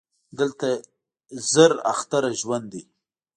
دلته 0.39 0.69
زر 1.51 1.71
اختره 1.93 2.31
ژوند 2.41 2.65
دی 2.71 2.83